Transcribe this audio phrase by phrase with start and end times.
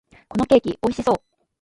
[0.27, 1.15] このケーキ、美味しそう！